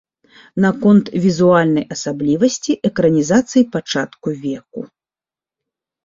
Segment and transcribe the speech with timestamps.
[0.63, 4.81] Наконт візуальнай асаблівасці экранізацыі пачатку веку.